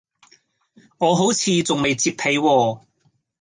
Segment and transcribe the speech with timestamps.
[0.97, 2.85] 我好似仲未摺被喎